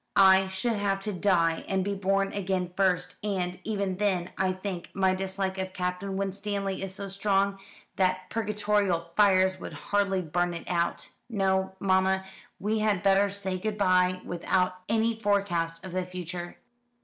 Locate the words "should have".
0.47-0.99